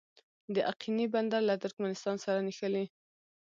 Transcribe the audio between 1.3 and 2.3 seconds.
له ترکمنستان